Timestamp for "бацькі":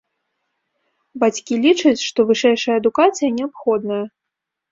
1.23-1.59